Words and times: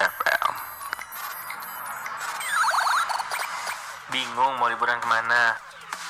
FM. 0.00 0.50
Bingung 4.12 4.54
mau 4.56 4.68
liburan 4.70 4.96
ke 5.02 5.08
mana? 5.08 5.56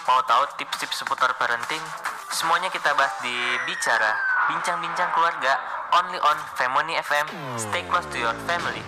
Mau 0.06 0.22
tahu 0.22 0.46
tips-tips 0.60 1.02
seputar 1.02 1.34
parenting? 1.34 1.82
Semuanya 2.30 2.70
kita 2.70 2.94
bahas 2.94 3.16
di 3.24 3.34
Bicara, 3.66 4.12
Bincang-Bincang 4.52 5.10
Keluarga, 5.16 5.56
only 5.96 6.20
on 6.20 6.38
Family 6.54 6.94
FM. 7.00 7.26
Stay 7.58 7.82
close 7.88 8.06
to 8.12 8.18
your 8.20 8.36
family. 8.46 8.84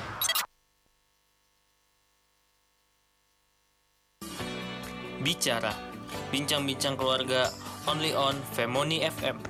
Bicara, 5.19 5.75
Bincang-Bincang 6.31 6.95
Keluarga, 6.95 7.51
only 7.91 8.15
on 8.15 8.39
Family 8.55 9.03
FM. 9.03 9.43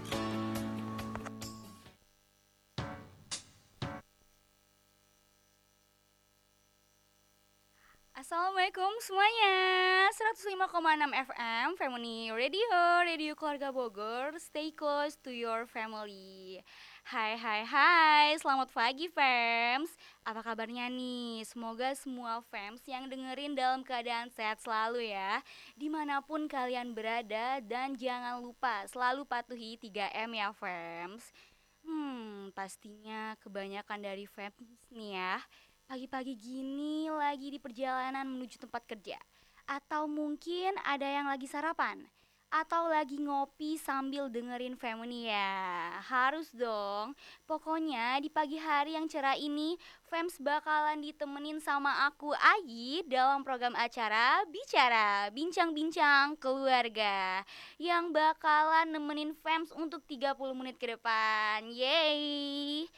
105,6 10.89 11.29
FM 11.29 11.69
Family 11.77 12.33
Radio 12.33 12.73
Radio 13.05 13.37
Keluarga 13.37 13.69
Bogor. 13.69 14.33
Stay 14.41 14.73
close 14.73 15.21
to 15.21 15.29
your 15.29 15.69
family. 15.69 16.65
Hai 17.05 17.37
hai 17.37 17.61
hai. 17.61 18.33
Selamat 18.41 18.73
pagi 18.73 19.05
fams. 19.13 19.93
Apa 20.25 20.41
kabarnya 20.41 20.89
nih? 20.89 21.45
Semoga 21.45 21.93
semua 21.93 22.41
fams 22.49 22.81
yang 22.89 23.05
dengerin 23.05 23.53
dalam 23.53 23.85
keadaan 23.85 24.33
sehat 24.33 24.65
selalu 24.65 25.13
ya. 25.13 25.45
Di 25.77 25.93
mana 25.93 26.25
pun 26.25 26.49
kalian 26.49 26.97
berada 26.97 27.61
Dan 27.61 27.93
jangan 27.93 28.41
lupa 28.41 28.89
selalu 28.89 29.29
patuhi 29.29 29.77
3M 29.77 30.41
ya 30.41 30.57
fams. 30.57 31.37
Hmm 31.85 32.49
pastinya 32.57 33.37
kebanyakan 33.45 34.09
dari 34.09 34.25
fams 34.25 34.57
nih 34.89 35.21
ya. 35.21 35.37
Pagi-pagi 35.85 36.33
gini 36.33 37.13
lagi 37.13 37.53
di 37.53 37.61
perjalanan 37.61 38.25
menuju 38.25 38.57
tempat 38.57 38.89
kerja 38.89 39.21
Atau 39.69 40.09
mungkin 40.09 40.73
ada 40.81 41.05
yang 41.05 41.29
lagi 41.29 41.45
sarapan? 41.45 42.01
Atau 42.49 42.89
lagi 42.89 43.21
ngopi 43.21 43.77
sambil 43.77 44.33
dengerin 44.33 44.81
family 44.81 45.29
ya? 45.29 45.93
Harus 46.01 46.49
dong. 46.57 47.13
Pokoknya 47.45 48.17
di 48.17 48.33
pagi 48.33 48.57
hari 48.57 48.97
yang 48.97 49.05
cerah 49.05 49.37
ini 49.37 49.77
Fams 50.09 50.41
bakalan 50.41 51.05
ditemenin 51.05 51.61
sama 51.61 52.09
aku 52.09 52.33
Ayi 52.33 53.05
Dalam 53.05 53.45
program 53.45 53.77
acara 53.77 54.41
Bicara 54.49 55.29
Bincang-bincang 55.37 56.41
keluarga. 56.41 57.45
Yang 57.77 58.17
bakalan 58.17 58.89
nemenin 58.97 59.37
Fams 59.37 59.69
untuk 59.77 60.01
30 60.09 60.33
menit 60.57 60.81
ke 60.81 60.97
depan. 60.97 61.69
Yeay. 61.69 62.89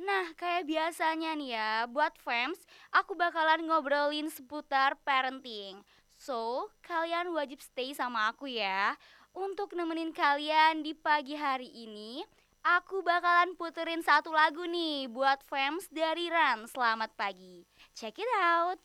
Nah, 0.00 0.26
kayak 0.34 0.66
biasanya 0.66 1.38
nih 1.38 1.54
ya, 1.54 1.70
buat 1.86 2.18
fans, 2.18 2.58
aku 2.90 3.14
bakalan 3.14 3.62
ngobrolin 3.62 4.26
seputar 4.26 4.98
parenting. 5.06 5.78
So, 6.24 6.72
kalian 6.80 7.36
wajib 7.36 7.60
stay 7.60 7.92
sama 7.92 8.32
aku 8.32 8.48
ya. 8.48 8.96
Untuk 9.36 9.76
nemenin 9.76 10.08
kalian 10.08 10.80
di 10.80 10.96
pagi 10.96 11.36
hari 11.36 11.68
ini, 11.68 12.24
aku 12.64 13.04
bakalan 13.04 13.52
puterin 13.60 14.00
satu 14.00 14.32
lagu 14.32 14.64
nih 14.64 15.04
buat 15.12 15.44
fans 15.44 15.84
dari 15.92 16.32
Ran. 16.32 16.64
Selamat 16.64 17.12
pagi. 17.12 17.68
Check 17.92 18.16
it 18.16 18.30
out. 18.40 18.80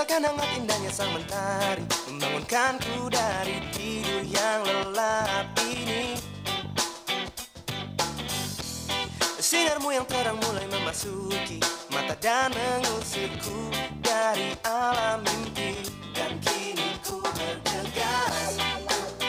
Rasakan 0.00 0.32
hangat 0.32 0.50
indahnya 0.56 0.88
sang 0.88 1.12
mentari 1.12 1.84
Membangunkanku 2.08 3.12
dari 3.12 3.60
tidur 3.68 4.24
yang 4.24 4.64
lelap 4.64 5.44
ini. 5.60 6.16
Sinarmu 9.36 9.92
yang 9.92 10.08
terang 10.08 10.40
mulai 10.40 10.64
memasuki 10.72 11.60
Mata 11.92 12.16
dan 12.16 12.48
mengusirku 12.48 13.68
dari 14.00 14.56
alam 14.64 15.20
mimpi. 15.20 15.84
Dan 16.16 16.32
kini 16.48 16.96
ku 17.04 17.20
bergegas 17.20 18.56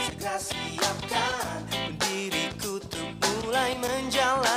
Segera 0.07 0.39
siapkan 0.39 1.67
diriku 1.99 2.79
untuk 2.79 3.11
mulai 3.19 3.75
menjalani 3.75 4.50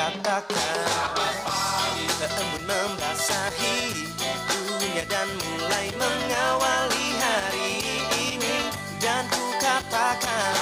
katakan 0.00 1.28
embun 2.24 2.62
membasahi 2.64 4.08
dunia 4.48 5.04
dan 5.04 5.28
mulai 5.44 5.92
mengawali 5.92 7.06
hari 7.20 7.84
ini. 8.32 8.56
Dan 8.96 9.28
ku 9.28 9.44
katakan 9.60 10.56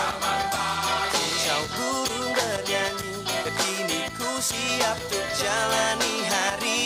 kicau 1.14 1.62
burung 1.78 2.34
bernyanyi 2.34 3.14
kini 3.62 4.10
ku 4.18 4.30
siap 4.42 4.98
untuk 5.06 5.26
jalani 5.38 6.14
hari 6.26 6.77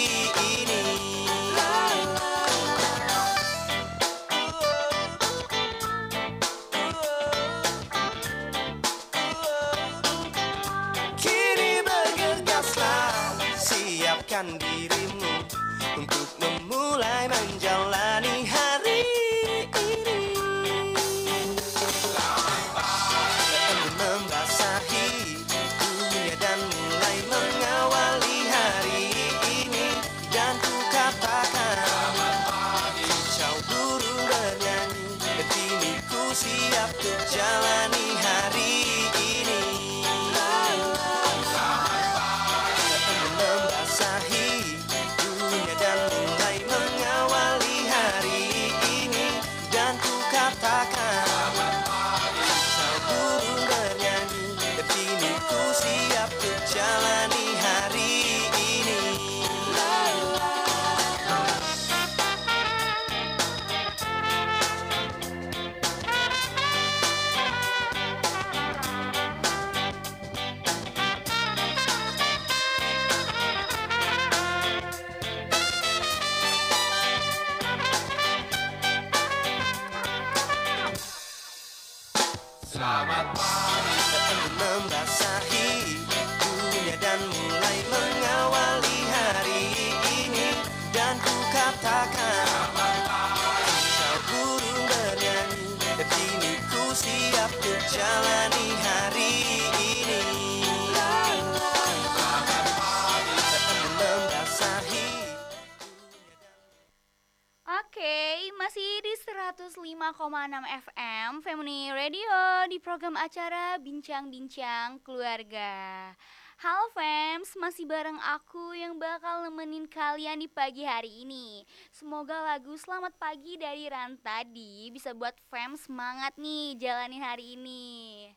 105,6 110.12 110.84
FM 110.92 111.30
Family 111.40 111.88
Radio 111.88 112.68
di 112.68 112.76
program 112.76 113.16
acara 113.16 113.80
Bincang-Bincang 113.80 115.00
Keluarga. 115.00 116.12
Halo 116.60 116.84
fams, 116.92 117.56
masih 117.56 117.88
bareng 117.88 118.20
aku 118.20 118.76
yang 118.76 119.00
bakal 119.00 119.48
nemenin 119.48 119.88
kalian 119.88 120.44
di 120.44 120.52
pagi 120.52 120.84
hari 120.84 121.24
ini. 121.24 121.64
Semoga 121.88 122.44
lagu 122.44 122.76
Selamat 122.76 123.16
Pagi 123.16 123.56
dari 123.56 123.88
Ran 123.88 124.20
tadi 124.20 124.92
bisa 124.92 125.16
buat 125.16 125.32
fams 125.48 125.88
semangat 125.88 126.36
nih 126.36 126.76
jalani 126.76 127.16
hari 127.16 127.56
ini. 127.56 128.28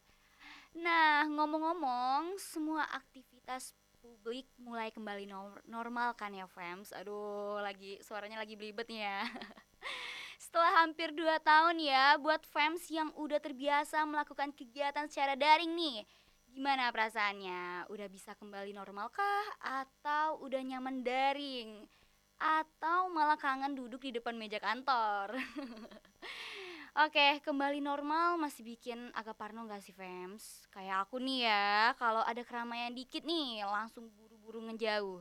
Nah, 0.80 1.28
ngomong-ngomong, 1.28 2.40
semua 2.40 2.88
aktivitas 2.88 3.76
publik 4.00 4.48
mulai 4.56 4.96
kembali 4.96 5.28
nor- 5.28 5.60
normal 5.68 6.16
kan 6.16 6.32
ya 6.32 6.48
fams 6.48 6.96
Aduh, 6.96 7.60
lagi 7.60 8.00
suaranya 8.00 8.40
lagi 8.40 8.54
belibet 8.54 8.86
nih 8.86 9.02
ya 9.02 9.26
Setelah 10.56 10.88
hampir 10.88 11.12
2 11.12 11.36
tahun 11.44 11.84
ya 11.84 12.16
buat 12.16 12.40
fans 12.48 12.88
yang 12.88 13.12
udah 13.20 13.44
terbiasa 13.44 14.08
melakukan 14.08 14.56
kegiatan 14.56 15.04
secara 15.12 15.36
daring 15.36 15.76
nih 15.76 16.08
Gimana 16.48 16.96
perasaannya? 16.96 17.92
Udah 17.92 18.08
bisa 18.08 18.32
kembali 18.40 18.72
normal 18.72 19.12
kah? 19.12 19.48
Atau 19.60 20.48
udah 20.48 20.64
nyaman 20.64 21.04
daring? 21.04 21.84
Atau 22.40 23.12
malah 23.12 23.36
kangen 23.36 23.76
duduk 23.76 24.08
di 24.08 24.16
depan 24.16 24.40
meja 24.40 24.64
kantor? 24.64 25.36
Oke, 27.04 27.44
kembali 27.44 27.84
normal 27.84 28.40
masih 28.40 28.64
bikin 28.64 29.12
agak 29.12 29.36
parno 29.36 29.68
gak 29.68 29.84
sih 29.84 29.92
fans? 29.92 30.64
Kayak 30.72 31.04
aku 31.04 31.20
nih 31.20 31.52
ya, 31.52 31.92
kalau 32.00 32.24
ada 32.24 32.40
keramaian 32.48 32.96
dikit 32.96 33.28
nih 33.28 33.60
langsung 33.68 34.08
buru-buru 34.16 34.64
ngejauh 34.72 35.20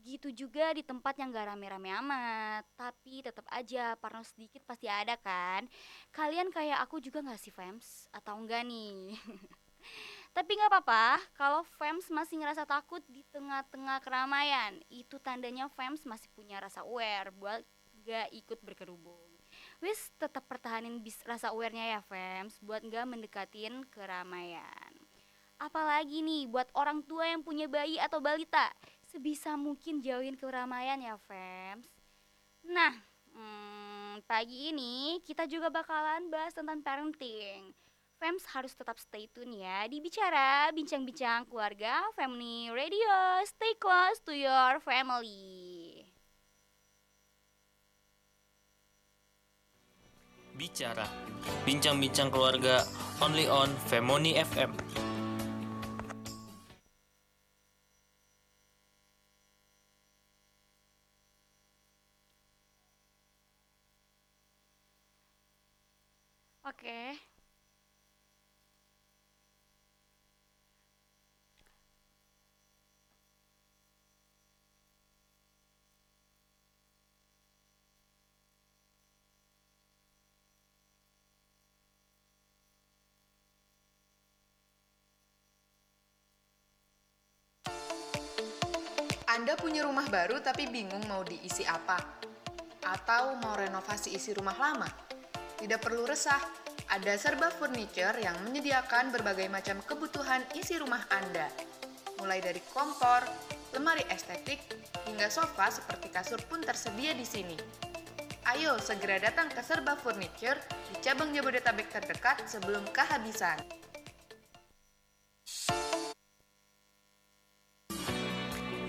Begitu 0.00 0.32
juga 0.32 0.72
di 0.72 0.80
tempat 0.80 1.12
yang 1.20 1.28
gak 1.28 1.52
rame-rame 1.52 1.92
amat 2.00 2.64
Tapi 2.72 3.20
tetap 3.20 3.44
aja 3.52 3.92
parno 4.00 4.24
sedikit 4.24 4.64
pasti 4.64 4.88
ada 4.88 5.12
kan 5.20 5.68
Kalian 6.08 6.48
kayak 6.48 6.80
aku 6.88 7.04
juga 7.04 7.20
gak 7.20 7.36
sih 7.36 7.52
fans? 7.52 8.08
Atau 8.08 8.40
enggak 8.40 8.64
nih? 8.64 9.12
Tapi 10.36 10.56
nggak 10.56 10.70
apa-apa, 10.70 11.18
kalau 11.34 11.66
fans 11.76 12.06
masih 12.08 12.38
ngerasa 12.38 12.62
takut 12.62 13.02
di 13.10 13.26
tengah-tengah 13.34 13.98
keramaian, 13.98 14.78
itu 14.86 15.18
tandanya 15.18 15.66
fans 15.74 16.06
masih 16.06 16.30
punya 16.30 16.62
rasa 16.62 16.86
aware 16.86 17.34
buat 17.34 17.60
gak 18.06 18.30
ikut 18.32 18.62
berkerubung. 18.62 19.26
Wis 19.82 20.14
tetap 20.16 20.46
pertahanin 20.46 21.02
bis 21.02 21.18
rasa 21.26 21.50
awarenya 21.50 21.98
ya 21.98 22.00
fans, 22.06 22.62
buat 22.62 22.80
nggak 22.86 23.10
mendekatin 23.10 23.82
keramaian. 23.90 24.92
Apalagi 25.58 26.22
nih 26.22 26.46
buat 26.46 26.70
orang 26.78 27.02
tua 27.04 27.26
yang 27.26 27.42
punya 27.42 27.66
bayi 27.66 27.98
atau 27.98 28.22
balita, 28.22 28.70
sebisa 29.10 29.58
mungkin 29.58 29.98
jauhin 29.98 30.38
keramaian 30.38 31.02
ya 31.02 31.18
fans. 31.26 31.90
Nah, 32.62 32.94
hmm, 33.34 34.22
pagi 34.30 34.70
ini 34.70 35.18
kita 35.26 35.50
juga 35.50 35.66
bakalan 35.68 36.30
bahas 36.30 36.54
tentang 36.54 36.78
parenting. 36.80 37.74
Fems 38.20 38.44
harus 38.52 38.76
tetap 38.76 39.00
stay 39.00 39.26
tune 39.32 39.64
ya 39.64 39.88
di 39.88 39.98
Bicara, 39.98 40.68
bincang-bincang 40.76 41.48
keluarga, 41.48 42.04
family 42.12 42.68
radio, 42.68 43.40
stay 43.48 43.72
close 43.80 44.20
to 44.20 44.36
your 44.36 44.76
family. 44.84 46.04
Bicara, 50.52 51.08
bincang-bincang 51.64 52.28
keluarga 52.28 52.84
only 53.24 53.48
on 53.48 53.72
Femoni 53.88 54.36
FM. 54.36 55.09
Anda 89.50 89.66
punya 89.66 89.82
rumah 89.82 90.06
baru 90.06 90.38
tapi 90.38 90.70
bingung 90.70 91.02
mau 91.10 91.26
diisi 91.26 91.66
apa? 91.66 91.98
Atau 92.86 93.34
mau 93.42 93.58
renovasi 93.58 94.14
isi 94.14 94.30
rumah 94.30 94.54
lama? 94.54 94.86
Tidak 95.58 95.82
perlu 95.82 96.06
resah, 96.06 96.38
ada 96.86 97.18
Serba 97.18 97.50
Furniture 97.50 98.14
yang 98.22 98.38
menyediakan 98.46 99.10
berbagai 99.10 99.50
macam 99.50 99.82
kebutuhan 99.82 100.46
isi 100.54 100.78
rumah 100.78 101.02
Anda. 101.10 101.50
Mulai 102.22 102.38
dari 102.38 102.62
kompor, 102.70 103.26
lemari 103.74 104.06
estetik, 104.14 104.62
hingga 105.10 105.26
sofa 105.26 105.66
seperti 105.66 106.14
kasur 106.14 106.38
pun 106.46 106.62
tersedia 106.62 107.10
di 107.10 107.26
sini. 107.26 107.58
Ayo 108.54 108.78
segera 108.78 109.18
datang 109.18 109.50
ke 109.50 109.66
Serba 109.66 109.98
Furniture 109.98 110.62
di 110.94 111.02
cabang 111.02 111.34
Jabodetabek 111.34 111.90
terdekat 111.90 112.46
sebelum 112.46 112.86
kehabisan. 112.94 113.58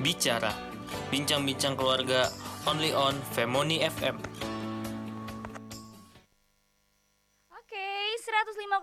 Bicara, 0.01 0.49
bincang-bincang 1.13 1.77
keluarga 1.77 2.25
only 2.65 2.89
on 2.89 3.13
Femoni 3.37 3.85
FM. 3.85 4.17
Oke, 7.53 7.87
105,6 8.17 8.81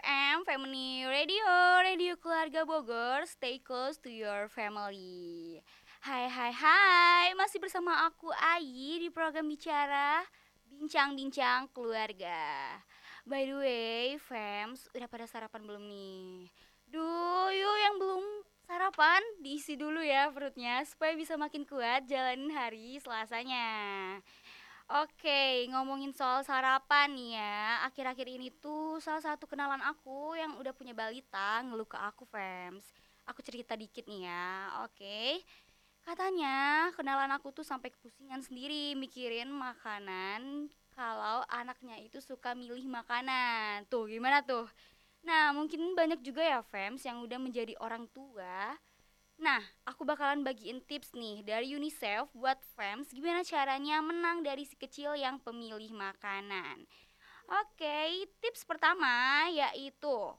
FM 0.00 0.36
Family 0.48 1.04
Radio, 1.04 1.44
Radio 1.84 2.16
Keluarga 2.16 2.64
Bogor. 2.64 3.28
Stay 3.28 3.60
close 3.60 4.00
to 4.00 4.08
your 4.08 4.48
family. 4.48 5.60
Hai 6.00 6.24
hai 6.24 6.52
hai, 6.56 7.36
masih 7.36 7.60
bersama 7.60 8.08
aku 8.08 8.32
Ayi 8.56 9.04
di 9.04 9.12
program 9.12 9.44
Bicara 9.52 10.24
Bincang-bincang 10.72 11.68
Keluarga. 11.76 12.80
By 13.28 13.44
the 13.44 13.60
way, 13.60 14.16
fams, 14.16 14.88
udah 14.96 15.04
pada 15.04 15.28
sarapan 15.28 15.68
belum 15.68 15.84
nih? 15.84 16.48
Duh, 16.88 17.52
yuk 17.52 17.76
yang 17.76 18.00
belum 18.00 18.24
sarapan 18.66 19.22
diisi 19.40 19.78
dulu 19.78 20.02
ya 20.02 20.28
perutnya 20.34 20.82
supaya 20.82 21.14
bisa 21.14 21.38
makin 21.38 21.62
kuat 21.62 22.04
jalanin 22.10 22.50
hari 22.50 22.98
Selasanya. 22.98 23.66
Oke, 24.86 25.66
ngomongin 25.74 26.14
soal 26.14 26.46
sarapan 26.46 27.10
nih 27.10 27.30
ya. 27.34 27.82
Akhir-akhir 27.90 28.26
ini 28.30 28.54
tuh 28.54 29.02
salah 29.02 29.18
satu 29.18 29.50
kenalan 29.50 29.82
aku 29.82 30.38
yang 30.38 30.54
udah 30.62 30.70
punya 30.70 30.94
balita 30.94 31.58
ngeluh 31.66 31.90
ke 31.90 31.98
aku, 31.98 32.22
fams. 32.30 32.86
Aku 33.26 33.42
cerita 33.42 33.74
dikit 33.74 34.06
nih 34.06 34.30
ya. 34.30 34.46
Oke. 34.86 35.42
Katanya 36.06 36.86
kenalan 36.94 37.34
aku 37.34 37.50
tuh 37.50 37.66
sampai 37.66 37.90
kepusingan 37.90 38.46
sendiri 38.46 38.94
mikirin 38.94 39.50
makanan 39.50 40.70
kalau 40.94 41.42
anaknya 41.50 41.98
itu 41.98 42.22
suka 42.22 42.54
milih 42.54 42.86
makanan. 42.86 43.90
Tuh, 43.90 44.06
gimana 44.06 44.46
tuh? 44.46 44.70
Nah, 45.26 45.50
mungkin 45.50 45.98
banyak 45.98 46.22
juga 46.22 46.40
ya 46.40 46.60
fams 46.62 47.02
yang 47.02 47.18
udah 47.26 47.38
menjadi 47.42 47.74
orang 47.82 48.06
tua 48.14 48.78
Nah, 49.36 49.60
aku 49.84 50.08
bakalan 50.08 50.40
bagiin 50.40 50.80
tips 50.88 51.12
nih 51.12 51.44
dari 51.44 51.76
UNICEF 51.76 52.32
buat 52.32 52.56
fans 52.72 53.12
gimana 53.12 53.44
caranya 53.44 54.00
menang 54.00 54.40
dari 54.40 54.64
si 54.64 54.72
kecil 54.80 55.12
yang 55.12 55.36
pemilih 55.36 55.92
makanan. 55.92 56.88
Oke, 57.46 58.26
tips 58.40 58.64
pertama 58.64 59.44
yaitu 59.52 60.32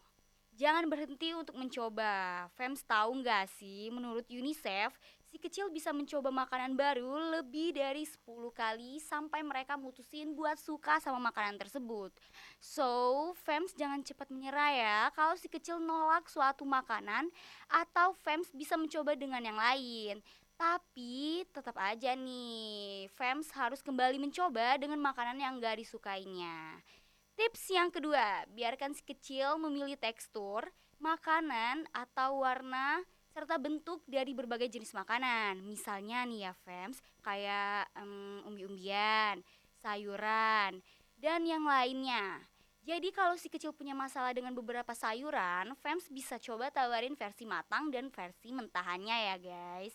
jangan 0.57 0.89
berhenti 0.89 1.37
untuk 1.37 1.53
mencoba. 1.53 2.49
Fans 2.57 2.81
tahu 2.81 3.21
nggak 3.21 3.45
sih 3.61 3.93
menurut 3.93 4.25
UNICEF 4.33 4.97
si 5.27 5.35
kecil 5.35 5.67
bisa 5.67 5.91
mencoba 5.91 6.31
makanan 6.31 6.79
baru 6.79 7.39
lebih 7.39 7.75
dari 7.75 8.07
10 8.07 8.23
kali 8.55 8.97
sampai 9.03 9.43
mereka 9.43 9.75
mutusin 9.75 10.31
buat 10.31 10.55
suka 10.55 11.03
sama 11.03 11.19
makanan 11.19 11.59
tersebut. 11.59 12.15
So, 12.63 13.31
fans 13.43 13.75
jangan 13.75 14.01
cepat 14.07 14.31
menyerah 14.31 14.71
ya 14.71 14.99
kalau 15.11 15.35
si 15.35 15.51
kecil 15.51 15.83
nolak 15.83 16.31
suatu 16.31 16.63
makanan 16.63 17.27
atau 17.67 18.15
fans 18.23 18.47
bisa 18.55 18.79
mencoba 18.79 19.19
dengan 19.19 19.43
yang 19.43 19.59
lain. 19.59 20.23
Tapi 20.57 21.45
tetap 21.53 21.77
aja 21.77 22.17
nih, 22.17 23.05
fans 23.13 23.53
harus 23.53 23.85
kembali 23.85 24.17
mencoba 24.17 24.79
dengan 24.81 24.97
makanan 24.97 25.37
yang 25.37 25.61
gak 25.61 25.77
disukainya. 25.77 26.81
Tips 27.37 27.69
yang 27.69 27.93
kedua, 27.93 28.49
biarkan 28.49 28.97
si 28.97 29.05
kecil 29.05 29.61
memilih 29.61 29.93
tekstur, 30.01 30.65
makanan, 30.97 31.85
atau 31.93 32.41
warna 32.41 33.05
serta 33.37 33.61
bentuk 33.61 34.01
dari 34.09 34.33
berbagai 34.33 34.65
jenis 34.65 34.97
makanan. 34.97 35.61
Misalnya 35.61 36.25
nih 36.25 36.49
ya, 36.49 36.53
fans, 36.65 36.97
kayak 37.21 37.85
um, 37.93 38.41
umbi-umbian, 38.49 39.45
sayuran, 39.77 40.81
dan 41.21 41.45
yang 41.45 41.61
lainnya. 41.69 42.41
Jadi 42.81 43.13
kalau 43.13 43.37
si 43.37 43.45
kecil 43.45 43.77
punya 43.77 43.93
masalah 43.93 44.33
dengan 44.33 44.57
beberapa 44.57 44.89
sayuran, 44.97 45.77
Fems 45.85 46.09
bisa 46.09 46.41
coba 46.41 46.73
tawarin 46.73 47.13
versi 47.13 47.45
matang 47.45 47.93
dan 47.93 48.09
versi 48.09 48.49
mentahannya 48.49 49.17
ya 49.29 49.35
guys. 49.37 49.93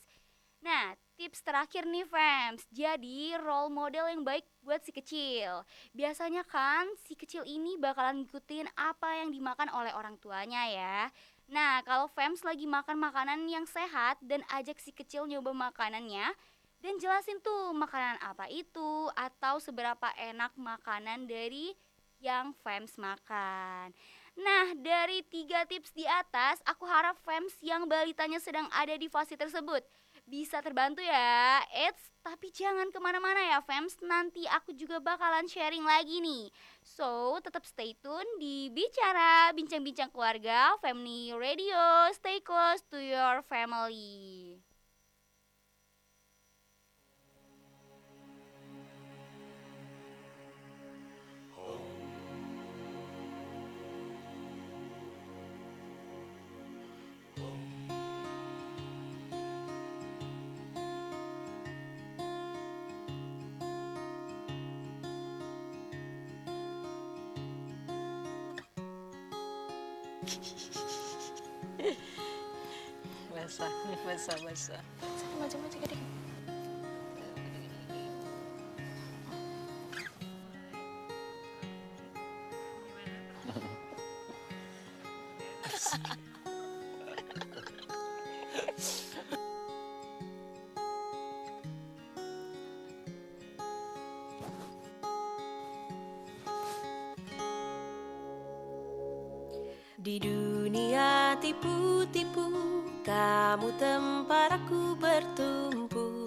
Nah, 0.62 0.94
tips 1.18 1.42
terakhir 1.42 1.82
nih 1.88 2.06
Fems, 2.06 2.62
jadi 2.70 3.34
role 3.42 3.72
model 3.72 4.06
yang 4.06 4.22
baik 4.22 4.46
buat 4.62 4.78
si 4.86 4.94
kecil. 4.94 5.66
Biasanya 5.90 6.46
kan 6.46 6.86
si 7.02 7.18
kecil 7.18 7.42
ini 7.42 7.74
bakalan 7.80 8.22
ngikutin 8.22 8.70
apa 8.78 9.24
yang 9.24 9.34
dimakan 9.34 9.72
oleh 9.74 9.90
orang 9.90 10.14
tuanya 10.22 10.62
ya. 10.70 11.10
Nah, 11.52 11.84
kalau 11.84 12.08
fans 12.08 12.40
lagi 12.40 12.64
makan 12.64 12.96
makanan 12.96 13.44
yang 13.44 13.68
sehat 13.68 14.16
dan 14.24 14.40
ajak 14.56 14.80
si 14.80 14.88
kecil 14.88 15.28
nyoba 15.28 15.52
makanannya 15.52 16.32
dan 16.80 16.94
jelasin 16.96 17.44
tuh 17.44 17.76
makanan 17.76 18.16
apa 18.24 18.48
itu 18.48 19.12
atau 19.12 19.60
seberapa 19.60 20.08
enak 20.16 20.56
makanan 20.56 21.28
dari 21.28 21.76
yang 22.24 22.56
fans 22.64 22.96
makan. 22.96 23.92
Nah, 24.32 24.72
dari 24.80 25.20
tiga 25.28 25.68
tips 25.68 25.92
di 25.92 26.08
atas, 26.08 26.64
aku 26.64 26.88
harap 26.88 27.20
fans 27.20 27.52
yang 27.60 27.84
balitanya 27.84 28.40
sedang 28.40 28.64
ada 28.72 28.96
di 28.96 29.12
fase 29.12 29.36
tersebut 29.36 29.84
bisa 30.26 30.62
terbantu 30.64 31.02
ya. 31.04 31.60
Eits, 31.70 32.12
tapi 32.22 32.48
jangan 32.54 32.88
ke 32.88 32.98
mana-mana 33.02 33.42
ya 33.42 33.58
fans, 33.62 33.98
nanti 34.00 34.46
aku 34.48 34.72
juga 34.72 35.02
bakalan 35.02 35.46
sharing 35.50 35.84
lagi 35.84 36.22
nih. 36.22 36.48
So, 36.80 37.38
tetap 37.44 37.66
stay 37.68 37.98
tune 38.00 38.28
di 38.38 38.70
Bicara, 38.70 39.50
Bincang-Bincang 39.52 40.10
Keluarga, 40.14 40.78
Family 40.80 41.34
Radio, 41.34 42.08
stay 42.14 42.40
close 42.40 42.80
to 42.88 42.98
your 42.98 43.42
family. 43.46 44.56
Basah 73.34 73.72
basah 74.06 74.38
basah 74.46 74.82
Macam-macam 75.42 75.78
gede. 75.82 76.21
Di 100.02 100.18
dunia 100.18 101.38
tipu-tipu 101.38 102.50
Kamu 103.06 103.70
tempat 103.78 104.58
aku 104.58 104.98
bertumpu. 104.98 106.26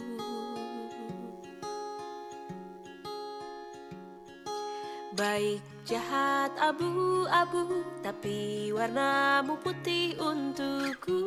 Baik 5.12 5.60
jahat 5.84 6.56
abu-abu 6.56 7.84
Tapi 8.00 8.72
warnamu 8.72 9.60
putih 9.60 10.16
untukku. 10.24 11.20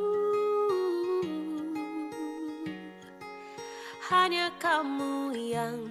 Hanya 4.08 4.48
kamu 4.56 5.36
yang 5.36 5.84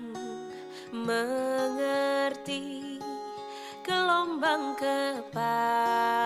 mengerti 0.89 2.97
gelombang 3.85 4.73
kepala 4.73 6.16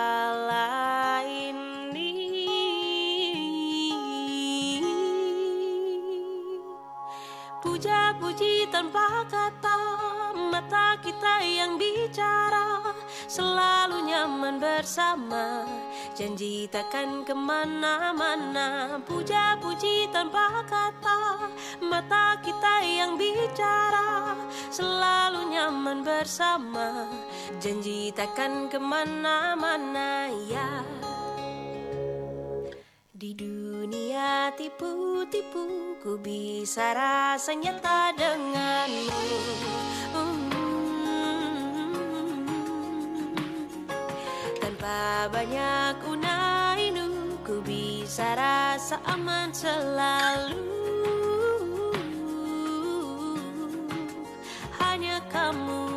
Mata 10.72 10.96
kita 11.04 11.44
yang 11.44 11.76
bicara 11.76 12.96
Selalu 13.28 14.08
nyaman 14.08 14.56
bersama. 14.56 15.68
Janji 16.16 16.64
takkan 16.72 17.28
ke 17.28 17.36
mana-mana 17.36 18.96
Puja-puji 19.04 20.08
tanpa 20.16 20.64
kata. 20.64 21.52
Mata 21.84 22.40
kita 22.40 22.80
yang 22.88 23.20
bicara 23.20 24.32
Selalu 24.72 25.52
nyaman 25.52 26.08
bersama. 26.08 27.04
Janji 27.60 28.08
takkan 28.16 28.72
ke 28.72 28.80
mana-mana 28.80 30.32
ya. 30.48 30.80
Di 33.12 33.36
dunia 33.36 34.56
tipu-tipu 34.56 36.00
ku 36.00 36.16
bisa 36.16 36.96
rasa 36.96 37.52
nyata 37.52 38.16
denganmu 38.16 39.82
Banyak 45.32 46.04
unainu 46.04 47.38
ku 47.40 47.60
bisa 47.64 48.36
rasa 48.36 49.00
aman 49.08 49.48
selalu. 49.52 50.60
Hanya 54.76 55.24
kamu 55.32 55.91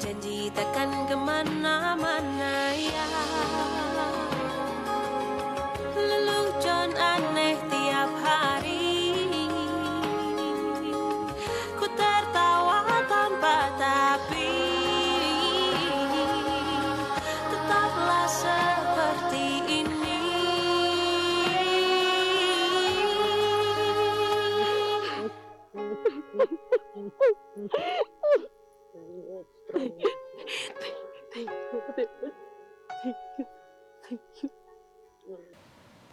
Janji 0.00 0.48
takkan 0.52 0.90
ke 1.08 1.16
mana-mana 1.16 2.72
ya. 2.76 3.08
Lelucon 5.96 6.90
aneh 6.96 7.56
tiap 7.68 8.10
hari. 8.24 9.28
Ku 11.76 11.86
tertawa 11.92 13.04
tanpa 13.08 13.72
tapi. 13.76 14.52
Tetaplah 17.52 18.26
seperti 18.28 19.46
ini 19.84 20.20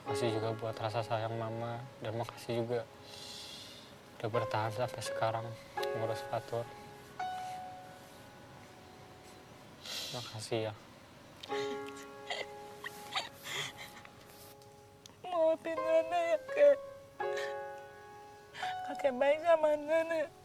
Makasih 0.01 0.33
juga 0.33 0.49
buat 0.57 0.75
rasa 0.75 1.05
sayang 1.05 1.37
mama 1.37 1.77
dan 2.01 2.17
makasih 2.17 2.65
juga 2.65 2.81
udah 4.17 4.29
bertahan 4.29 4.73
sampai 4.73 5.01
sekarang 5.01 5.45
ngurus 5.97 6.25
Fatur. 6.29 6.65
Makasih 10.11 10.69
ya. 10.69 10.73
Maafin 15.25 15.77
Nana 15.77 16.19
ya 16.31 16.37
kak 16.49 16.77
Kakek 18.89 19.13
baik 19.15 19.39
sama 19.45 19.69
Nana 19.77 20.40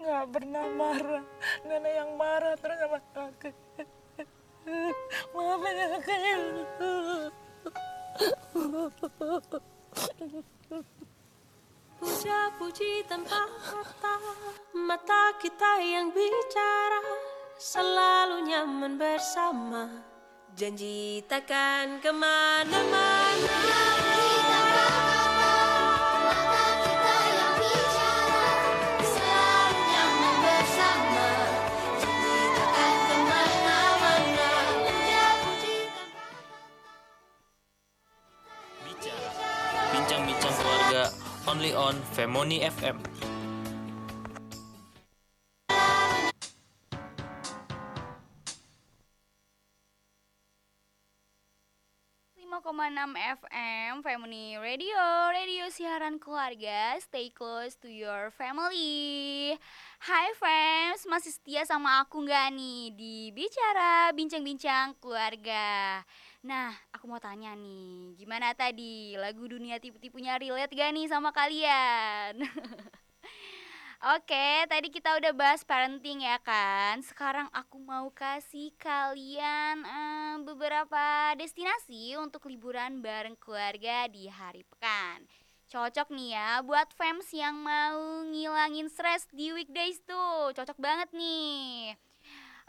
Nggak 0.00 0.24
pernah 0.32 0.64
marah. 0.72 1.24
Nana 1.68 1.90
yang 1.92 2.16
marah 2.16 2.56
terus 2.56 2.80
sama 2.80 2.98
kakek. 3.12 3.52
Maafin 5.36 5.76
kakek. 6.00 6.40
Puja-puji 12.00 13.04
tanpa 13.04 13.44
kata 13.44 14.16
Mata 14.72 15.36
kita 15.36 15.84
yang 15.84 16.08
bicara 16.16 17.04
Selalu 17.60 18.48
nyaman 18.48 18.96
bersama. 18.96 20.00
Janji 20.56 21.20
takkan 21.28 22.00
ke 22.00 22.08
mana-mana 22.08 24.29
only 41.46 41.72
on 41.74 41.94
Femoni 42.16 42.60
FM. 42.64 42.98
5,6 52.60 53.16
FM 53.40 54.04
Family 54.04 54.60
Radio. 54.60 55.00
Radio 55.32 55.64
siaran 55.72 56.20
keluarga. 56.20 56.92
Stay 57.00 57.32
close 57.32 57.72
to 57.80 57.88
your 57.88 58.28
family. 58.36 59.56
Hai 60.04 60.28
friends. 60.36 61.08
Masih 61.08 61.32
setia 61.32 61.64
sama 61.64 62.04
aku 62.04 62.20
nggak 62.20 62.52
nih 62.52 62.92
Di 62.92 63.16
Bicara 63.32 64.12
Bincang-bincang 64.12 64.92
Keluarga 65.00 66.04
Nah 66.40 66.72
aku 66.88 67.04
mau 67.04 67.20
tanya 67.20 67.52
nih 67.52 68.16
Gimana 68.16 68.56
tadi 68.56 69.12
Lagu 69.20 69.44
dunia 69.44 69.76
tipu-tipunya 69.76 70.40
relate 70.40 70.72
gak 70.72 70.92
nih 70.96 71.04
sama 71.04 71.36
kalian 71.36 72.40
Oke, 74.00 74.64
tadi 74.64 74.88
kita 74.88 75.20
udah 75.20 75.36
bahas 75.36 75.60
parenting 75.60 76.24
ya 76.24 76.40
kan. 76.40 77.04
Sekarang 77.04 77.52
aku 77.52 77.76
mau 77.84 78.08
kasih 78.08 78.72
kalian 78.80 79.84
eh, 79.84 80.40
beberapa 80.40 81.36
destinasi 81.36 82.16
untuk 82.16 82.48
liburan 82.48 83.04
bareng 83.04 83.36
keluarga 83.36 84.08
di 84.08 84.24
hari 84.24 84.64
pekan. 84.64 85.28
Cocok 85.68 86.16
nih 86.16 86.32
ya 86.32 86.64
buat 86.64 86.88
fans 86.96 87.28
yang 87.36 87.60
mau 87.60 88.24
ngilangin 88.24 88.88
stres 88.88 89.28
di 89.36 89.52
weekdays 89.52 90.00
tuh. 90.08 90.56
Cocok 90.56 90.80
banget 90.80 91.12
nih. 91.12 91.92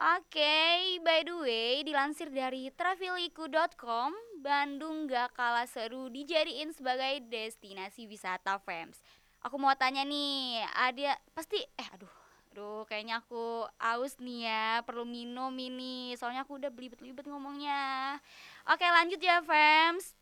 Oke, 0.01 0.97
by 1.05 1.21
the 1.21 1.35
way, 1.45 1.85
dilansir 1.85 2.33
dari 2.33 2.73
traveliku.com, 2.73 4.09
Bandung 4.41 5.05
gak 5.05 5.37
kalah 5.37 5.69
seru 5.69 6.09
dijadiin 6.09 6.73
sebagai 6.73 7.21
destinasi 7.29 8.09
wisata 8.09 8.57
fans. 8.65 8.97
Aku 9.45 9.61
mau 9.61 9.77
tanya 9.77 10.01
nih, 10.01 10.65
ada 10.73 11.21
pasti 11.37 11.61
eh 11.77 11.89
aduh 11.93 12.09
Aduh, 12.51 12.83
kayaknya 12.89 13.21
aku 13.21 13.63
aus 13.79 14.17
nih 14.19 14.49
ya, 14.49 14.83
perlu 14.83 15.05
minum 15.07 15.55
ini. 15.55 16.17
Soalnya 16.19 16.43
aku 16.43 16.59
udah 16.59 16.67
belibet-belibet 16.67 17.23
ngomongnya. 17.23 18.19
Oke, 18.67 18.83
lanjut 18.83 19.23
ya, 19.23 19.39
fans. 19.39 20.17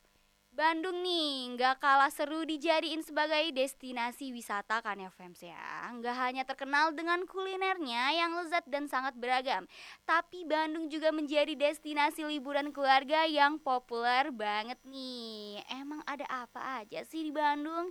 Bandung 0.59 0.99
nih 1.07 1.55
nggak 1.55 1.79
kalah 1.79 2.11
seru 2.11 2.43
dijadiin 2.43 2.99
sebagai 2.99 3.47
destinasi 3.55 4.35
wisata 4.35 4.83
kan 4.83 4.99
ya 4.99 5.07
fans 5.07 5.39
ya 5.39 5.87
Nggak 5.95 6.15
hanya 6.19 6.43
terkenal 6.43 6.91
dengan 6.91 7.23
kulinernya 7.23 8.11
yang 8.11 8.35
lezat 8.35 8.67
dan 8.67 8.91
sangat 8.91 9.15
beragam 9.15 9.63
Tapi 10.03 10.43
Bandung 10.43 10.91
juga 10.91 11.15
menjadi 11.15 11.55
destinasi 11.55 12.27
liburan 12.27 12.75
keluarga 12.75 13.23
yang 13.23 13.55
populer 13.55 14.35
banget 14.35 14.75
nih 14.83 15.63
Emang 15.79 16.03
ada 16.03 16.27
apa 16.27 16.83
aja 16.83 17.07
sih 17.07 17.23
di 17.23 17.31
Bandung? 17.31 17.87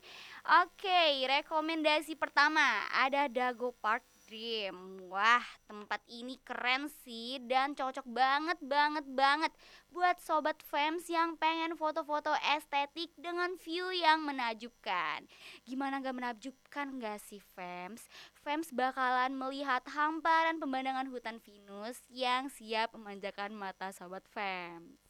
Oke 0.60 1.24
rekomendasi 1.24 2.20
pertama 2.20 2.84
ada 2.92 3.32
Dago 3.32 3.72
Park 3.80 4.04
Dream 4.28 5.08
Wah 5.08 5.40
tempat 5.64 6.04
ini 6.04 6.36
keren 6.44 6.92
sih 7.00 7.40
dan 7.48 7.72
cocok 7.72 8.04
banget 8.12 8.60
banget 8.60 9.08
banget 9.08 9.48
Buat 9.88 10.20
sobat 10.20 10.60
fans 10.60 11.08
yang 11.08 11.40
pengen 11.40 11.72
foto-foto 11.80 12.36
estetik 12.52 13.08
dengan 13.16 13.56
view 13.56 13.88
yang 13.88 14.20
menakjubkan. 14.20 15.24
Gimana 15.64 16.04
gak 16.04 16.12
menakjubkan 16.12 17.00
gak 17.00 17.24
sih 17.24 17.40
fans? 17.56 18.04
Fans 18.44 18.68
bakalan 18.68 19.32
melihat 19.32 19.80
hamparan 19.88 20.60
pemandangan 20.60 21.08
hutan 21.08 21.40
pinus 21.40 22.04
yang 22.12 22.52
siap 22.52 22.92
memanjakan 22.92 23.56
mata 23.56 23.88
sobat 23.96 24.28
fans 24.28 25.07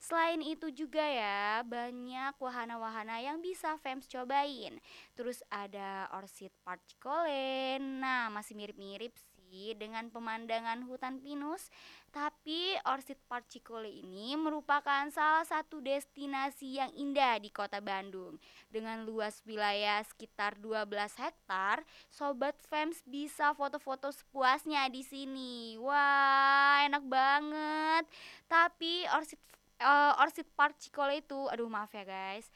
Selain 0.00 0.40
itu 0.40 0.72
juga 0.72 1.04
ya, 1.04 1.60
banyak 1.60 2.40
wahana-wahana 2.40 3.20
yang 3.20 3.44
bisa 3.44 3.76
fans 3.84 4.08
cobain. 4.08 4.80
Terus 5.12 5.44
ada 5.52 6.08
Orchid 6.16 6.50
Park 6.64 6.80
Cikolen. 6.88 8.00
Nah, 8.00 8.32
masih 8.32 8.56
mirip-mirip 8.56 9.12
sih 9.50 9.74
dengan 9.74 10.06
pemandangan 10.08 10.86
hutan 10.86 11.18
pinus, 11.18 11.68
tapi 12.14 12.78
Orchid 12.86 13.18
Park 13.26 13.50
Cikole 13.50 13.90
ini 13.90 14.38
merupakan 14.38 15.10
salah 15.10 15.42
satu 15.42 15.82
destinasi 15.82 16.78
yang 16.78 16.90
indah 16.94 17.42
di 17.42 17.50
Kota 17.50 17.82
Bandung. 17.82 18.38
Dengan 18.70 19.02
luas 19.02 19.42
wilayah 19.42 19.98
sekitar 20.06 20.54
12 20.62 21.18
hektar, 21.18 21.82
sobat 22.06 22.54
fans 22.70 23.02
bisa 23.02 23.50
foto-foto 23.58 24.14
sepuasnya 24.14 24.86
di 24.86 25.02
sini. 25.02 25.74
Wah, 25.82 26.86
enak 26.86 27.04
banget. 27.10 28.04
Tapi 28.46 29.06
Orchid 29.10 29.42
uh, 29.80 30.20
Orchid 30.20 30.46
Park 30.54 30.78
Cikole 30.78 31.24
itu, 31.24 31.48
aduh 31.48 31.66
maaf 31.66 31.90
ya 31.96 32.04
guys, 32.04 32.46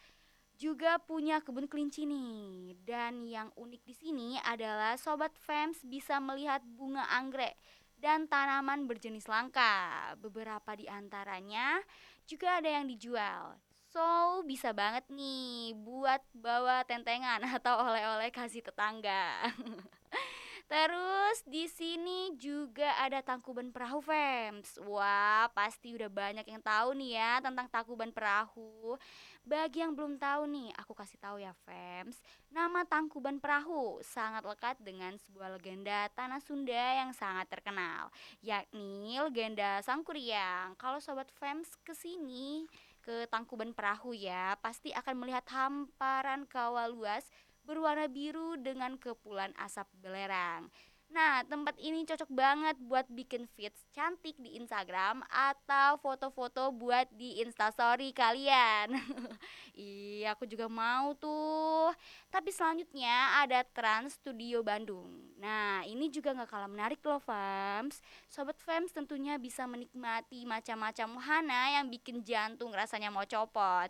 juga 0.54 1.02
punya 1.02 1.42
kebun 1.42 1.66
kelinci 1.66 2.06
nih. 2.06 2.78
Dan 2.84 3.26
yang 3.26 3.50
unik 3.58 3.82
di 3.82 3.94
sini 3.96 4.28
adalah 4.44 4.94
sobat 5.00 5.34
fans 5.40 5.82
bisa 5.82 6.20
melihat 6.22 6.62
bunga 6.62 7.02
anggrek 7.10 7.58
dan 7.98 8.28
tanaman 8.30 8.87
berjenis 8.87 9.26
langka. 9.26 10.14
Beberapa 10.20 10.76
di 10.78 10.87
antaranya 10.87 11.80
juga 12.28 12.60
ada 12.62 12.70
yang 12.70 12.87
dijual. 12.87 13.58
So, 13.94 14.42
bisa 14.42 14.74
banget 14.74 15.06
nih 15.06 15.70
buat 15.78 16.18
bawa 16.34 16.82
tentengan 16.82 17.38
atau 17.56 17.78
oleh-oleh 17.78 18.34
kasih 18.34 18.62
tetangga. 18.62 19.46
Terus 20.64 21.44
di 21.44 21.68
sini 21.68 22.33
juga 22.40 22.96
ada 22.96 23.20
Tangkuban 23.20 23.68
Perahu 23.68 24.00
Fams. 24.00 24.81
Wah, 24.88 25.44
pasti 25.53 25.92
udah 25.92 26.09
banyak 26.09 26.48
yang 26.48 26.64
tahu 26.64 26.96
nih 26.96 27.20
ya 27.20 27.33
tentang 27.44 27.68
Tangkuban 27.68 28.09
Perahu. 28.16 28.96
Bagi 29.44 29.85
yang 29.85 29.92
belum 29.92 30.16
tahu 30.16 30.48
nih, 30.48 30.72
aku 30.81 30.96
kasih 30.96 31.20
tahu 31.20 31.37
ya 31.37 31.53
Fams. 31.68 32.16
Nama 32.48 32.81
Tangkuban 32.88 33.44
Perahu 33.44 34.00
sangat 34.00 34.40
lekat 34.48 34.81
dengan 34.81 35.20
sebuah 35.20 35.61
legenda 35.61 36.09
tanah 36.16 36.40
Sunda 36.40 37.05
yang 37.05 37.12
sangat 37.12 37.44
terkenal, 37.53 38.09
yakni 38.40 39.20
legenda 39.20 39.85
Sangkuriang. 39.85 40.81
Kalau 40.81 40.96
sobat 40.96 41.29
Fams 41.37 41.77
ke 41.85 41.92
sini 41.92 42.64
ke 43.05 43.29
Tangkuban 43.29 43.77
Perahu 43.77 44.16
ya, 44.16 44.57
pasti 44.64 44.88
akan 44.96 45.20
melihat 45.20 45.44
hamparan 45.53 46.48
kawah 46.48 46.88
luas 46.88 47.29
berwarna 47.64 48.07
biru 48.09 48.57
dengan 48.61 48.96
kepulan 49.00 49.53
asap 49.59 49.88
belerang. 50.00 50.70
Nah, 51.14 51.46
tempat 51.46 51.79
ini 51.79 52.03
cocok 52.03 52.27
banget 52.35 52.74
buat 52.90 53.07
bikin 53.07 53.46
feeds 53.55 53.87
cantik 53.94 54.35
di 54.35 54.59
Instagram 54.59 55.22
atau 55.31 55.94
foto-foto 56.03 56.74
buat 56.74 57.07
di 57.14 57.38
Instastory 57.38 58.11
kalian. 58.11 58.98
iya, 59.79 60.35
aku 60.35 60.42
juga 60.48 60.66
mau 60.66 61.14
tuh. 61.14 61.94
Tapi 62.35 62.50
selanjutnya 62.50 63.46
ada 63.46 63.62
Trans 63.62 64.18
Studio 64.18 64.66
Bandung. 64.66 65.07
Nah, 65.38 65.87
ini 65.87 66.11
juga 66.11 66.35
gak 66.35 66.50
kalah 66.50 66.66
menarik 66.66 66.98
loh, 67.07 67.22
fans. 67.22 68.03
Sobat 68.27 68.59
fans 68.59 68.90
tentunya 68.90 69.38
bisa 69.38 69.70
menikmati 69.70 70.42
macam-macam 70.42 71.20
wahana 71.20 71.79
yang 71.79 71.87
bikin 71.94 72.27
jantung 72.27 72.74
rasanya 72.74 73.14
mau 73.14 73.22
copot. 73.22 73.87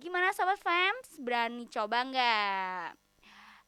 Gimana 0.00 0.32
sobat 0.32 0.56
fans? 0.56 1.20
Berani 1.20 1.68
coba 1.68 2.00
nggak? 2.00 3.11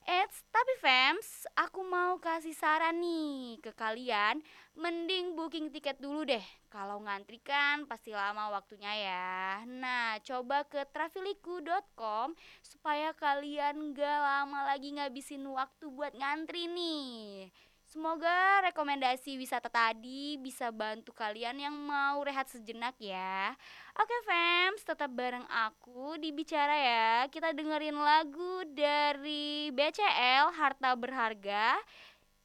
Eits, 0.05 0.45
tapi 0.53 0.69
fans, 0.85 1.49
aku 1.57 1.81
mau 1.81 2.21
kasih 2.21 2.53
saran 2.53 3.01
nih 3.01 3.57
ke 3.65 3.73
kalian. 3.73 4.45
Mending 4.77 5.33
booking 5.33 5.73
tiket 5.73 5.97
dulu 5.97 6.29
deh. 6.29 6.45
Kalau 6.69 7.01
ngantri 7.01 7.41
kan 7.41 7.89
pasti 7.89 8.13
lama 8.13 8.53
waktunya 8.53 8.93
ya. 9.01 9.65
Nah, 9.65 10.21
coba 10.21 10.69
ke 10.69 10.85
traveliku.com 10.93 12.37
Supaya 12.61 13.17
kalian 13.17 13.97
gak 13.97 14.19
lama 14.21 14.69
lagi 14.69 14.93
ngabisin 14.93 15.49
waktu 15.49 15.89
buat 15.89 16.13
ngantri 16.13 16.69
nih 16.69 17.49
Semoga 17.95 18.59
rekomendasi 18.67 19.39
wisata 19.39 19.71
tadi 19.71 20.35
bisa 20.43 20.75
bantu 20.75 21.15
kalian 21.15 21.63
yang 21.63 21.71
mau 21.71 22.27
rehat 22.27 22.51
sejenak 22.51 22.99
ya. 22.99 23.55
Oke 23.95 24.17
fans, 24.27 24.83
tetap 24.83 25.15
bareng 25.15 25.47
aku 25.47 26.19
di 26.19 26.35
Bicara 26.35 26.75
ya. 26.75 27.31
Kita 27.31 27.55
dengerin 27.55 27.95
lagu 27.95 28.67
dari 28.75 29.71
BCL 29.71 30.51
Harta 30.59 30.99
Berharga. 30.99 31.79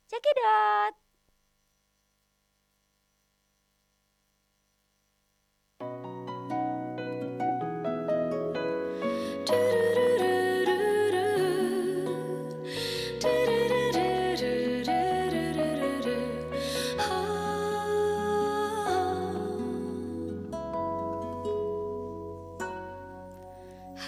Cekidot. 0.06 1.09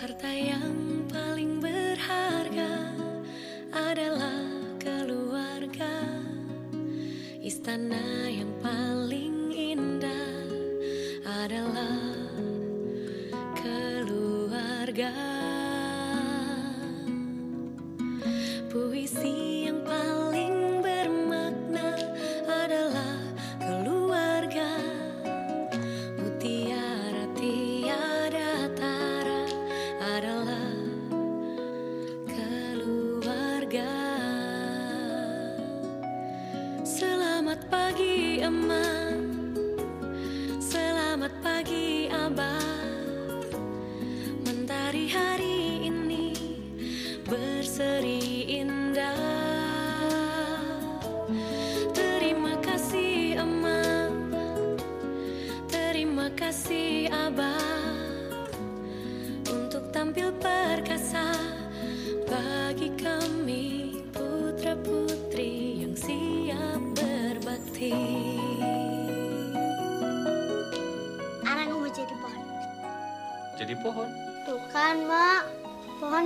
Harta 0.01 0.33
yang 0.33 0.80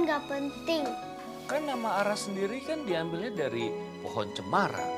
Pohon 0.06 0.22
gak 0.22 0.30
penting. 0.30 0.86
Kan 1.50 1.66
nama 1.66 2.06
Ara 2.06 2.14
sendiri 2.14 2.62
kan 2.62 2.86
diambilnya 2.86 3.50
dari 3.50 3.74
pohon 4.06 4.30
cemara. 4.38 4.95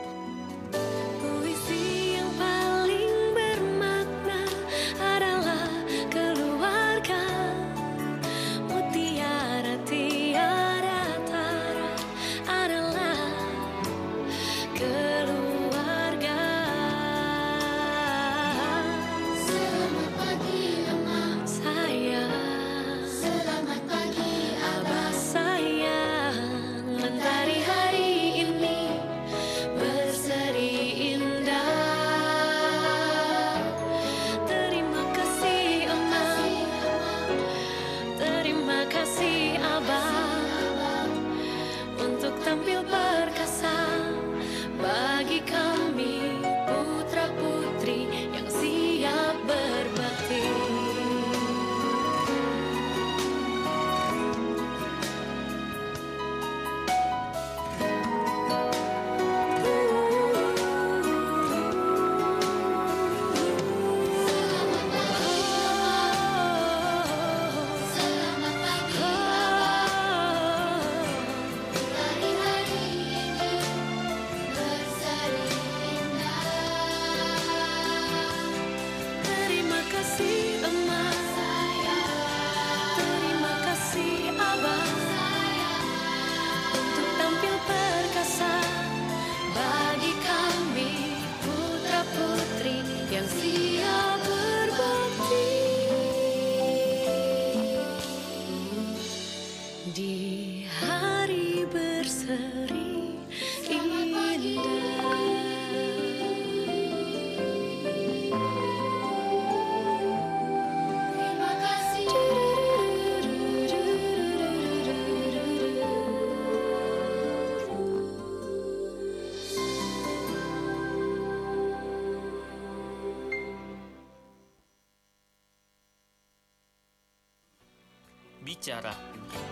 Bicara, 128.68 128.92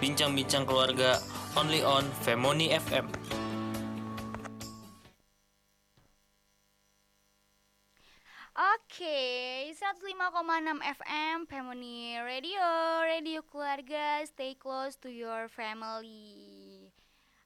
bincang-bincang 0.04 0.67
keluarga 0.67 1.15
only 1.56 1.80
on 1.88 2.04
Femoni 2.19 2.75
FM. 2.75 3.08
Oke, 8.60 9.71
105,6 9.71 10.19
FM 10.99 11.47
Family 11.47 12.19
Radio, 12.28 12.67
radio 13.08 13.39
keluarga, 13.47 14.19
stay 14.28 14.51
close 14.60 14.99
to 14.99 15.08
your 15.08 15.47
family. 15.47 16.91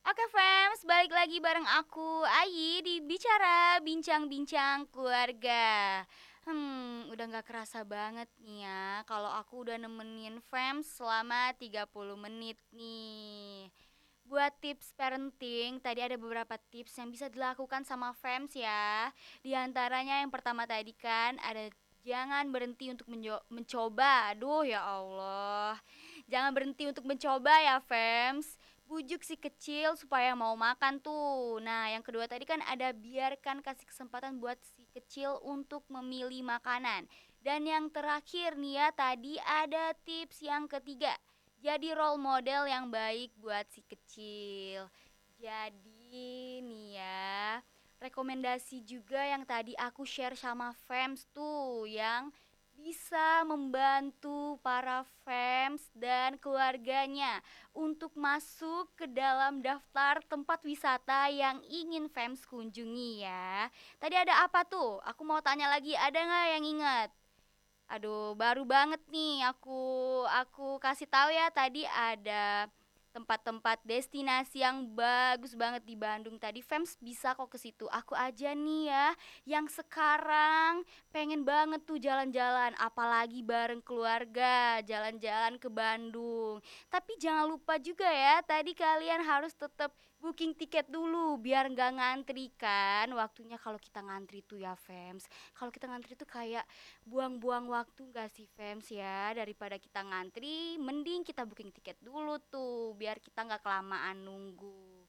Oke 0.10 0.26
fams, 0.34 0.82
balik 0.90 1.14
lagi 1.14 1.38
bareng 1.38 1.70
aku 1.78 2.26
Ayi 2.26 2.82
di 2.82 2.98
Bicara 3.06 3.78
Bincang-Bincang 3.86 4.90
Keluarga 4.90 6.02
Hmm, 6.48 7.12
udah 7.12 7.26
gak 7.36 7.48
kerasa 7.52 7.84
banget 7.84 8.32
nih 8.40 8.64
ya 8.64 9.04
Kalau 9.04 9.28
aku 9.28 9.68
udah 9.68 9.76
nemenin 9.76 10.40
fams 10.48 10.88
selama 10.88 11.52
30 11.60 12.16
menit 12.16 12.58
nih. 12.72 13.68
Buat 14.30 14.54
tips 14.62 14.94
parenting, 14.94 15.82
tadi 15.82 16.06
ada 16.06 16.14
beberapa 16.14 16.56
tips 16.70 17.02
yang 17.02 17.10
bisa 17.10 17.28
dilakukan 17.34 17.82
sama 17.82 18.14
fams 18.14 18.54
ya. 18.54 19.10
Di 19.42 19.58
antaranya 19.58 20.22
yang 20.22 20.30
pertama 20.30 20.70
tadi 20.70 20.94
kan 20.94 21.42
ada 21.42 21.68
jangan 22.06 22.48
berhenti 22.54 22.94
untuk 22.94 23.10
mencoba. 23.50 24.32
Aduh 24.32 24.64
ya 24.64 24.86
Allah. 24.86 25.76
Jangan 26.30 26.54
berhenti 26.54 26.86
untuk 26.88 27.10
mencoba 27.10 27.54
ya 27.58 27.82
fams 27.82 28.56
Bujuk 28.90 29.22
si 29.22 29.38
kecil 29.38 29.94
supaya 30.02 30.34
mau 30.34 30.58
makan 30.58 30.98
tuh. 30.98 31.62
Nah 31.62 31.94
yang 31.94 32.02
kedua 32.02 32.26
tadi 32.26 32.42
kan 32.42 32.58
ada 32.66 32.90
biarkan 32.90 33.62
kasih 33.62 33.86
kesempatan 33.86 34.42
buat 34.42 34.58
si 34.74 34.89
kecil 34.92 35.40
untuk 35.46 35.86
memilih 35.88 36.42
makanan. 36.44 37.06
Dan 37.40 37.64
yang 37.64 37.88
terakhir 37.88 38.60
nih 38.60 38.84
ya 38.84 38.88
tadi 38.92 39.40
ada 39.40 39.96
tips 40.04 40.44
yang 40.44 40.68
ketiga. 40.68 41.16
Jadi 41.60 41.92
role 41.96 42.20
model 42.20 42.68
yang 42.68 42.92
baik 42.92 43.32
buat 43.40 43.68
si 43.72 43.84
kecil. 43.88 44.92
Jadi 45.40 46.60
nih 46.60 47.00
ya 47.00 47.64
Rekomendasi 48.00 48.84
juga 48.88 49.20
yang 49.20 49.44
tadi 49.44 49.76
aku 49.76 50.08
share 50.08 50.36
sama 50.36 50.72
fams 50.88 51.28
tuh 51.36 51.84
Yang 51.84 52.32
bisa 52.80 53.44
membantu 53.44 54.56
para 54.64 55.04
fans 55.28 55.84
dan 55.92 56.40
keluarganya 56.40 57.44
untuk 57.76 58.16
masuk 58.16 58.88
ke 58.96 59.04
dalam 59.12 59.60
daftar 59.60 60.24
tempat 60.32 60.64
wisata 60.64 61.28
yang 61.28 61.60
ingin 61.68 62.08
fans 62.08 62.48
kunjungi 62.48 63.28
ya. 63.28 63.68
Tadi 64.00 64.16
ada 64.16 64.48
apa 64.48 64.64
tuh? 64.64 65.04
Aku 65.04 65.28
mau 65.28 65.44
tanya 65.44 65.68
lagi, 65.68 65.92
ada 65.92 66.16
nggak 66.16 66.48
yang 66.56 66.66
ingat? 66.80 67.10
Aduh, 67.90 68.38
baru 68.38 68.64
banget 68.64 69.02
nih 69.10 69.44
aku 69.50 70.22
aku 70.30 70.78
kasih 70.78 71.10
tahu 71.10 71.34
ya 71.34 71.50
tadi 71.50 71.84
ada 71.90 72.70
tempat-tempat 73.20 73.84
destinasi 73.84 74.64
yang 74.64 74.88
bagus 74.96 75.52
banget 75.60 75.84
di 75.84 76.00
Bandung 76.00 76.40
tadi. 76.40 76.64
Fems 76.64 76.96
bisa 77.04 77.36
kok 77.36 77.52
ke 77.52 77.60
situ. 77.60 77.84
Aku 77.92 78.16
aja 78.16 78.56
nih 78.56 78.88
ya 78.88 79.08
yang 79.44 79.68
sekarang 79.68 80.88
pengen 81.12 81.44
banget 81.44 81.84
tuh 81.84 82.00
jalan-jalan 82.00 82.72
apalagi 82.80 83.44
bareng 83.44 83.84
keluarga 83.84 84.80
jalan-jalan 84.88 85.60
ke 85.60 85.68
Bandung. 85.68 86.64
Tapi 86.88 87.20
jangan 87.20 87.52
lupa 87.52 87.76
juga 87.76 88.08
ya 88.08 88.40
tadi 88.40 88.72
kalian 88.72 89.20
harus 89.28 89.52
tetap 89.52 89.92
booking 90.20 90.52
tiket 90.56 90.88
dulu 90.92 91.40
biar 91.40 91.72
nggak 91.72 91.92
ngantri 91.96 92.52
kan. 92.60 93.08
Waktunya 93.16 93.56
kalau 93.56 93.80
kita 93.80 94.04
ngantri 94.04 94.44
tuh 94.44 94.60
ya 94.60 94.76
Fems. 94.76 95.26
Kalau 95.56 95.72
kita 95.72 95.88
ngantri 95.88 96.14
tuh 96.20 96.28
kayak 96.28 96.68
buang-buang 97.08 97.72
waktu 97.72 98.12
gak 98.12 98.30
sih 98.36 98.46
Fems 98.54 98.92
ya? 98.92 99.32
Daripada 99.34 99.80
kita 99.80 100.04
ngantri 100.04 100.76
mending 100.78 101.24
kita 101.24 101.48
booking 101.48 101.72
tiket 101.72 101.98
dulu 102.04 102.38
tuh 102.52 102.94
biar 103.00 103.18
kita 103.24 103.48
nggak 103.48 103.64
kelamaan 103.64 104.22
nunggu. 104.24 105.08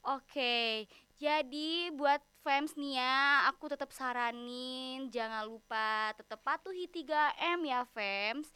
Oke, 0.00 0.88
jadi 1.20 1.92
buat 1.92 2.24
fans 2.40 2.72
nih 2.72 2.96
ya, 2.96 3.44
aku 3.52 3.68
tetap 3.68 3.92
saranin 3.92 5.12
jangan 5.12 5.44
lupa 5.44 6.16
tetap 6.16 6.40
patuhi 6.40 6.88
3M 6.88 7.60
ya 7.68 7.84
fans. 7.92 8.48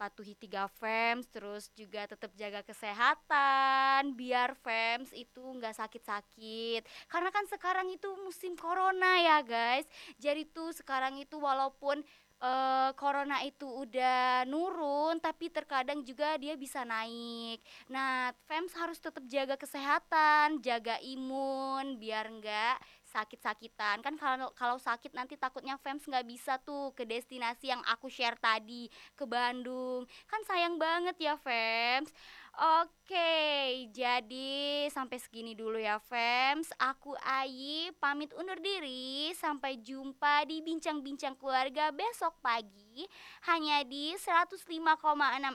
Patuhi 0.00 0.32
3 0.32 0.64
fans, 0.80 1.28
terus 1.28 1.68
juga 1.76 2.08
tetap 2.08 2.32
jaga 2.32 2.64
kesehatan 2.64 4.16
biar 4.16 4.56
fans 4.64 5.12
itu 5.12 5.44
nggak 5.44 5.76
sakit-sakit. 5.76 6.88
Karena 7.04 7.28
kan 7.28 7.44
sekarang 7.44 7.92
itu 7.92 8.08
musim 8.24 8.56
corona 8.56 9.20
ya 9.20 9.44
guys. 9.44 9.84
Jadi 10.16 10.48
tuh 10.48 10.72
sekarang 10.72 11.20
itu 11.20 11.36
walaupun 11.36 12.00
eh, 12.40 12.90
corona 12.96 13.44
itu 13.44 13.68
udah 13.68 14.48
nurun 14.48 15.20
tapi 15.20 15.52
terkadang 15.52 16.00
juga 16.00 16.40
dia 16.40 16.56
bisa 16.56 16.80
naik. 16.88 17.60
Nah, 17.92 18.32
Fems 18.48 18.72
harus 18.80 18.96
tetap 18.96 19.20
jaga 19.28 19.60
kesehatan, 19.60 20.64
jaga 20.64 20.96
imun 21.04 22.00
biar 22.00 22.32
enggak 22.32 22.80
sakit-sakitan. 23.10 24.00
Kan 24.00 24.14
kalau 24.14 24.54
kalau 24.54 24.78
sakit 24.78 25.10
nanti 25.10 25.34
takutnya 25.34 25.74
Fems 25.82 26.06
nggak 26.06 26.26
bisa 26.30 26.62
tuh 26.62 26.94
ke 26.94 27.02
destinasi 27.02 27.74
yang 27.74 27.82
aku 27.90 28.06
share 28.06 28.38
tadi 28.38 28.86
ke 29.18 29.26
Bandung. 29.26 30.06
Kan 30.30 30.46
sayang 30.46 30.78
banget 30.78 31.18
ya 31.18 31.34
Fems. 31.34 32.14
Oke, 32.60 33.88
jadi 33.94 34.84
sampai 34.90 35.22
segini 35.22 35.54
dulu 35.54 35.78
ya 35.78 36.02
Fems. 36.02 36.74
Aku 36.76 37.14
Ayi 37.22 37.94
pamit 38.02 38.34
undur 38.34 38.58
diri. 38.58 39.30
Sampai 39.38 39.78
jumpa 39.78 40.44
di 40.44 40.58
bincang-bincang 40.60 41.38
keluarga 41.38 41.94
besok 41.94 42.36
pagi 42.42 43.06
hanya 43.46 43.86
di 43.86 44.12
105,6 44.18 44.66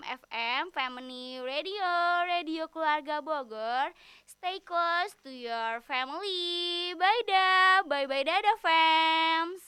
FM 0.01 0.63
Family 0.71 1.43
Radio, 1.43 1.91
Radio 2.25 2.63
Keluarga 2.71 3.19
Bogor. 3.19 3.91
Stay 4.45 4.61
close 4.61 5.09
to 5.25 5.31
your 5.33 5.81
family. 5.89 6.93
Bye 7.01 7.25
dah. 7.25 7.81
Bye-bye 7.81 8.29
dadah 8.29 8.61
Fems. 8.61 9.64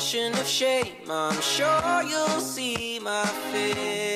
Definition 0.00 0.32
of 0.40 0.46
shame. 0.46 1.10
I'm 1.10 1.40
sure 1.42 2.02
you'll 2.02 2.40
see 2.40 2.98
my 3.00 3.26
face. 3.52 4.09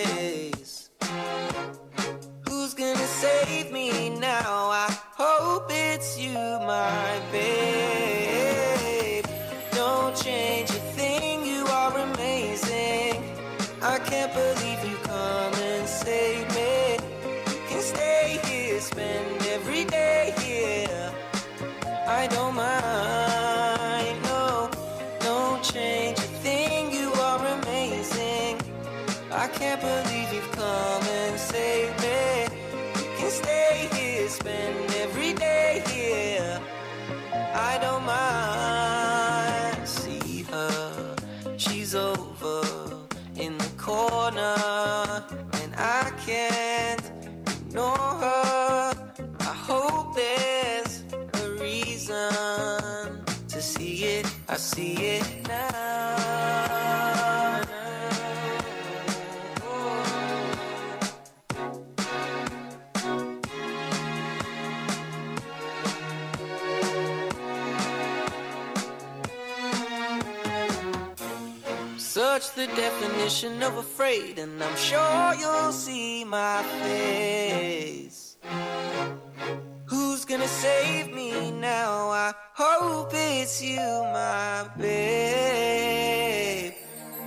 The 72.66 72.76
definition 72.76 73.62
of 73.62 73.76
afraid, 73.76 74.38
and 74.38 74.62
I'm 74.62 74.76
sure 74.76 75.34
you'll 75.38 75.72
see 75.72 76.24
my 76.24 76.62
face. 76.82 78.36
Who's 79.86 80.24
gonna 80.24 80.48
save 80.48 81.12
me 81.12 81.50
now? 81.50 82.08
I 82.08 82.32
hope 82.54 83.10
it's 83.12 83.62
you, 83.62 83.76
my 83.76 84.66
babe. 84.78 86.72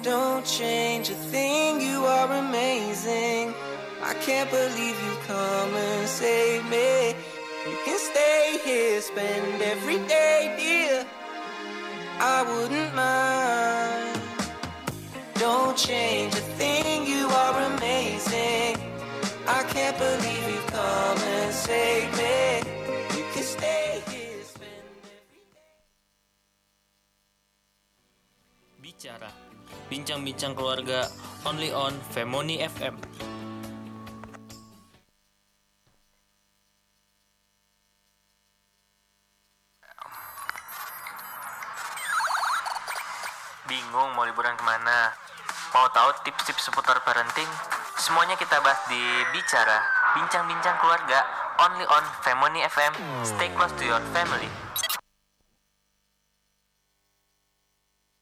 Don't 0.02 0.44
change 0.46 1.10
a 1.10 1.16
thing, 1.34 1.82
you 1.82 2.06
are 2.06 2.32
amazing. 2.32 3.54
I 4.02 4.14
can't 4.26 4.50
believe 4.50 4.98
you 5.06 5.14
come 5.28 5.76
and 5.76 6.08
save 6.08 6.66
me. 6.68 7.16
You 7.70 7.78
can 7.86 8.00
stay 8.00 8.58
here, 8.64 9.02
spend 9.02 9.62
every 9.62 10.00
day, 10.08 10.56
dear. 10.58 11.06
I 12.20 12.42
wouldn't 12.42 12.96
mind. 12.96 13.37
Don't 15.78 15.94
change 15.94 16.34
a 16.34 16.42
thing, 16.58 17.06
you 17.06 17.30
are 17.30 17.54
amazing. 17.78 18.82
I 19.46 19.62
can't 19.70 19.94
believe 19.94 20.46
you 20.50 20.62
come 20.74 21.22
and 21.22 21.54
save 21.54 22.10
me. 22.18 22.66
You 23.14 23.22
can 23.30 23.46
stay 23.46 24.02
here, 24.10 24.42
spend 24.42 24.74
every 24.98 25.38
Bicara, 28.82 29.30
bincang-bincang 29.94 30.58
keluarga 30.58 31.14
only 31.46 31.70
on 31.70 31.94
Femoni 32.10 32.58
FM. 32.66 32.98
Bingung 43.70 44.18
mau 44.18 44.26
liburan 44.26 44.58
ke 44.58 44.66
mana? 44.66 45.27
Mau 45.78 45.86
tahu 45.94 46.10
tips-tips 46.26 46.74
seputar 46.74 46.98
parenting? 47.06 47.46
Semuanya 48.02 48.34
kita 48.34 48.58
bahas 48.66 48.82
di 48.90 48.98
Bicara, 49.30 49.78
bincang-bincang 50.18 50.74
keluarga 50.82 51.22
only 51.62 51.86
on 51.86 52.02
Femoni 52.26 52.66
FM. 52.66 52.98
Stay 53.22 53.54
close 53.54 53.70
to 53.78 53.86
your 53.86 54.02
family. 54.10 54.50